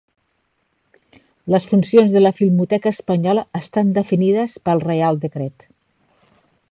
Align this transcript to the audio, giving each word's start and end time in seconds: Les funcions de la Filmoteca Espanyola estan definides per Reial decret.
Les 1.55 1.67
funcions 1.73 2.15
de 2.15 2.23
la 2.23 2.31
Filmoteca 2.39 2.93
Espanyola 2.97 3.43
estan 3.61 3.95
definides 3.99 4.57
per 4.67 4.79
Reial 4.87 5.21
decret. 5.27 5.69